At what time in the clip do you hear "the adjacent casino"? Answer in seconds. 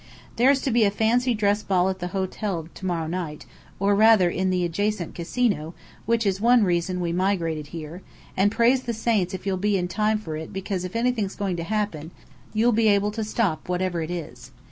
4.49-5.75